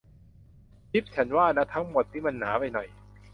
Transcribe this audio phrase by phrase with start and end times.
[0.91, 2.87] จี๊ฟ ฉันว่านะ ทั้งหมดนี้มันหนาไปหน่อย